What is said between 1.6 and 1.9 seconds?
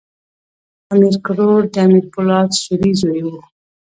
د